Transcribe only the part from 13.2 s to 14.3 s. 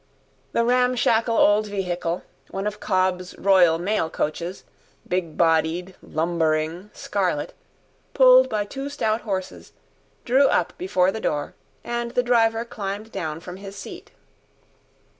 from his seat.